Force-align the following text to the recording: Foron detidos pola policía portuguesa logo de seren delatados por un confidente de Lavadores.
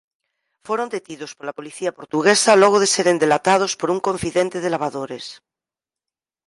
Foron 0.67 0.87
detidos 0.95 1.31
pola 1.37 1.57
policía 1.59 1.95
portuguesa 1.99 2.59
logo 2.61 2.77
de 2.83 2.91
seren 2.95 3.19
delatados 3.23 3.71
por 3.79 3.89
un 3.95 3.99
confidente 4.07 4.57
de 4.63 4.69
Lavadores. 4.73 5.25